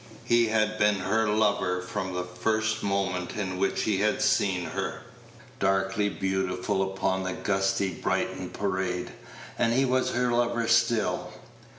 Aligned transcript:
He 0.25 0.47
had 0.47 0.79
been 0.79 0.95
her 0.95 1.29
lover 1.29 1.79
from 1.79 2.11
the 2.15 2.23
first 2.23 2.81
moment 2.81 3.37
in 3.37 3.59
which 3.59 3.83
he 3.83 3.97
had 3.97 4.19
seen 4.23 4.65
her, 4.65 5.03
darkly 5.59 6.09
beautiful, 6.09 6.81
upon 6.81 7.21
the 7.21 7.33
gusty 7.33 7.93
Brighton 7.93 8.49
Parade, 8.49 9.11
and 9.59 9.73
he 9.73 9.85
was 9.85 10.09
her 10.15 10.31
lover 10.31 10.67
still. 10.67 11.31